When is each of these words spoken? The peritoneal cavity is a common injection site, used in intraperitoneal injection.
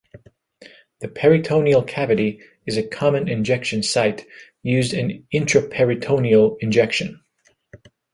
The 1.01 1.07
peritoneal 1.09 1.83
cavity 1.83 2.39
is 2.65 2.75
a 2.75 2.81
common 2.87 3.27
injection 3.29 3.83
site, 3.83 4.25
used 4.63 4.95
in 4.95 5.27
intraperitoneal 5.31 6.57
injection. 6.59 7.21